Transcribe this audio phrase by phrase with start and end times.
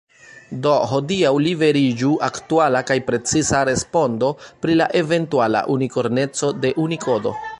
[0.61, 4.31] Do hodiaŭ liveriĝu aktuala kaj preciza respondo
[4.65, 7.39] pri la eventuala unikorneco de Unikodo.